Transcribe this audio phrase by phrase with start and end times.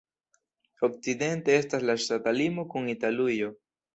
[0.87, 3.53] Okcidente estas la ŝtata limo kun Italujo.